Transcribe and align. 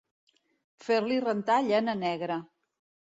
Fer-li 0.87 1.19
rentar 1.25 1.59
llana 1.67 1.95
negra. 2.03 2.39